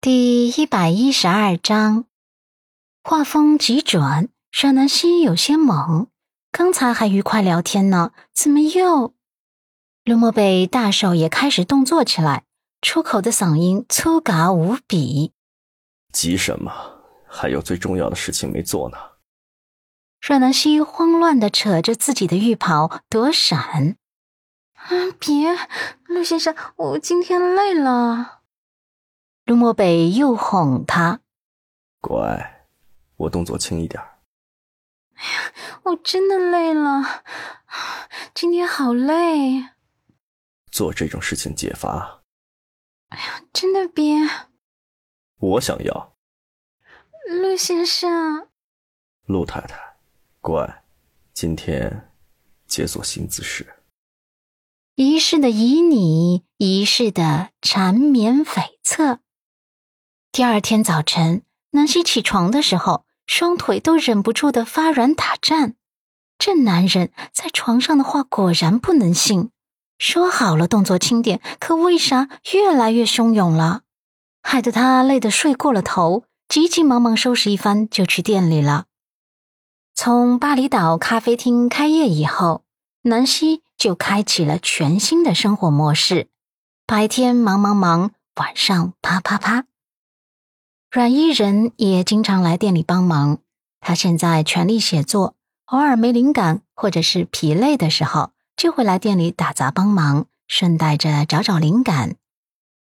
[0.00, 2.04] 第一百一十二章，
[3.02, 6.06] 画风急转，阮南希有些懵。
[6.52, 9.12] 刚才还愉快聊天呢，怎么又？
[10.04, 12.44] 陆漠北大手也开始动作起来，
[12.80, 15.32] 出口的嗓音粗嘎无比。
[16.12, 16.72] 急什么？
[17.26, 18.96] 还有最重要的事情没做呢。
[20.20, 23.96] 阮南希慌乱的扯着自己的浴袍躲闪。
[24.74, 25.58] 啊，别，
[26.06, 28.37] 陆先生，我今天累了。
[29.48, 31.22] 陆漠北又哄他
[32.02, 32.66] ：“乖，
[33.16, 33.98] 我动作轻一点。”
[35.16, 37.24] 哎呀，我真的累了，
[38.34, 39.70] 今天好累。
[40.70, 42.24] 做这种事情解乏。
[43.08, 44.16] 哎呀，真的别。
[45.38, 46.14] 我想要。
[47.26, 48.50] 陆先生。
[49.24, 49.96] 陆太太，
[50.42, 50.84] 乖，
[51.32, 52.12] 今天
[52.66, 53.82] 解锁新姿势。
[54.96, 59.20] 一世的旖旎，一世的缠绵悱恻。
[60.30, 65.74] 第二天早晨，南希起床的时候，双腿都忍不住的发软打颤。
[66.38, 69.50] 这男人在床上的话果然不能信。
[69.98, 73.80] 说好了动作轻点，可为啥越来越汹涌了？
[74.42, 78.84] 害得他累得睡过了头，急急忙忙收拾一番就去店里了。
[79.96, 82.62] 从巴厘岛咖啡厅开业以后，
[83.02, 86.28] 南希就开启了全新的生活模式：
[86.86, 89.64] 白天忙忙忙，晚上啪啪啪。
[90.90, 93.38] 阮依人也经常来店里帮忙。
[93.80, 95.34] 他现在全力写作，
[95.66, 102.16] 偶尔没灵感或者是疲累的时候，就会来店里打杂帮忙，顺带着找找灵感。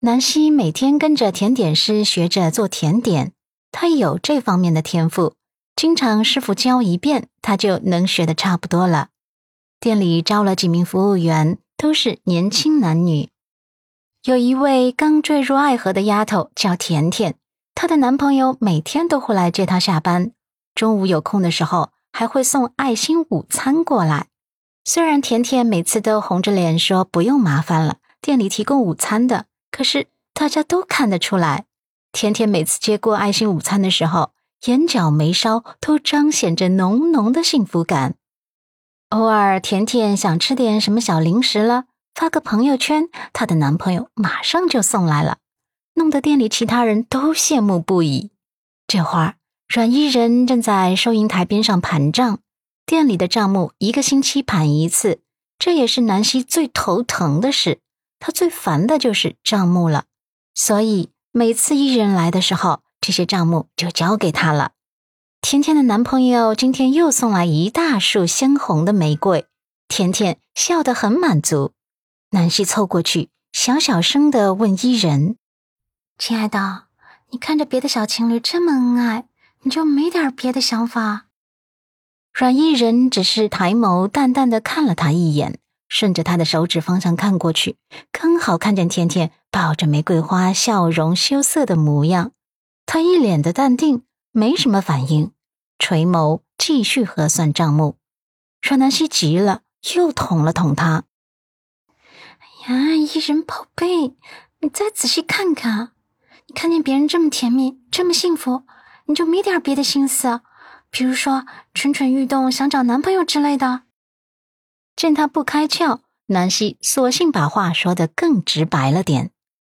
[0.00, 3.32] 南希每天跟着甜点师学着做甜点，
[3.70, 5.34] 他有这方面的天赋，
[5.76, 9.08] 经常师傅教一遍，他就能学的差不多了。
[9.78, 13.28] 店里招了几名服务员，都是年轻男女，
[14.24, 17.34] 有一位刚坠入爱河的丫头叫甜甜。
[17.80, 20.32] 她的男朋友每天都会来接她下班，
[20.74, 24.26] 中午有空的时候还会送爱心午餐过来。
[24.84, 31.64] 虽然甜甜每次都红着脸说不用麻烦了，店里提供午餐的，可是大家都看得出来，
[32.12, 34.32] 甜甜每次接过爱心午餐的时候，
[34.66, 38.16] 眼角眉梢都彰显着浓浓的幸福感。
[39.08, 45.38] 偶尔甜甜想吃点什么小零食了，发个朋友圈，她的男朋友马上就送来了。
[45.94, 48.30] 弄得店里其他人都羡慕不已。
[48.86, 49.36] 这会儿，
[49.68, 52.40] 阮依人正在收银台边上盘账。
[52.86, 55.20] 店里的账目一个星期盘一次，
[55.58, 57.80] 这也是南希最头疼的事。
[58.18, 60.04] 她最烦的就是账目了，
[60.54, 64.72] 所以每次伊人来的时候，这些账目就交给他了。
[65.40, 69.46] 甜甜的男朋友今天又送来一大束鲜红的玫瑰，
[69.88, 71.72] 甜甜笑得很满足。
[72.32, 75.36] 南希凑过去，小小声的问伊人。
[76.20, 76.82] 亲爱的，
[77.30, 79.24] 你看着别的小情侣这么恩爱，
[79.62, 81.22] 你就没点别的想法？
[82.34, 87.78] 阮依人只是抬眸淡淡的看了他一眼，顺着他的手指方向看过去，
[88.12, 92.32] 刚好看见甜甜抱着玫瑰花，笑容羞涩的模样。
[92.84, 95.32] 他一脸的淡定，没什么反应，
[95.78, 97.96] 垂眸继续核算账目。
[98.60, 99.62] 阮南希急了，
[99.94, 101.04] 又捅了捅他
[102.68, 104.14] ：“哎呀，依人宝贝，
[104.60, 105.92] 你再仔细看看。”
[106.50, 108.64] 看见别人这么甜蜜，这么幸福，
[109.06, 110.40] 你就没点别的心思，
[110.90, 113.82] 比如说蠢蠢欲动，想找男朋友之类的。
[114.96, 119.30] 见他不开窍，南希索性把话说得更直白了点。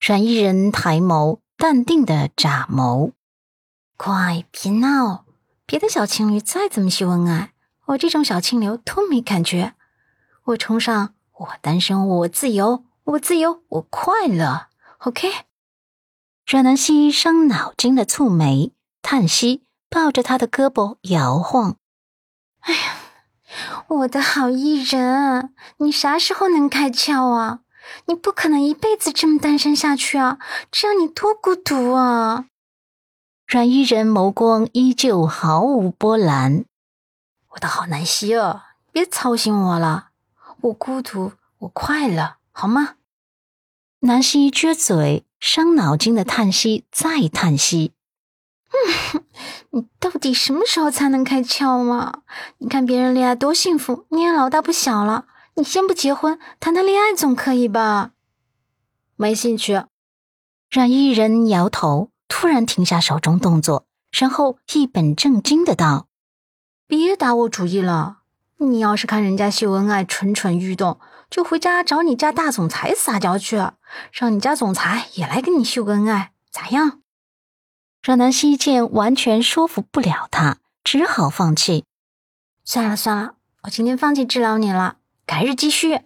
[0.00, 3.12] 阮依人抬眸，淡定的眨眸
[3.96, 5.24] ：“快，别闹。
[5.66, 7.52] 别的小情侣再怎么秀恩爱，
[7.86, 9.74] 我这种小清流都没感觉。
[10.44, 14.68] 我崇尚我单身，我自由，我自由，我快乐。
[14.98, 15.30] OK。”
[16.46, 21.76] 阮南希伤脑筋的蹙眉，叹息，抱着他的胳膊摇晃。
[22.60, 22.96] 哎呀，
[23.88, 27.60] 我的好艺人，你啥时候能开窍啊？
[28.06, 30.38] 你不可能一辈子这么单身下去啊！
[30.70, 32.46] 这样你多孤独啊！
[33.46, 36.64] 阮依人眸光依旧毫无波澜。
[37.50, 40.10] 我的好南希啊，别操心我了，
[40.60, 42.94] 我孤独，我快乐，好吗？
[44.00, 45.24] 南希撅嘴。
[45.42, 47.94] 伤脑筋的叹息，再叹息。
[48.70, 49.24] 嗯，
[49.70, 52.22] 你到底什么时候才能开窍嘛？
[52.58, 58.12] 你看别人恋爱多幸福，你也老大不小了，你先不结婚，谈谈恋爱总可以吧？
[59.16, 59.82] 没兴趣。
[60.70, 66.06] 阮一人摇头，突然停下手中动作，然后一本正经的道
[66.86, 68.18] ：“别打我主意了。
[68.70, 70.98] 你要是看人家秀恩爱，蠢蠢欲动。”
[71.32, 73.56] 就回家找你家大总裁撒娇去，
[74.12, 77.00] 让你家总裁也来跟你秀个恩爱，咋样？
[78.02, 81.86] 让南希见完全说服不了他，只好放弃。
[82.66, 86.02] 算了算了，我今天放弃治疗你了，改日继续。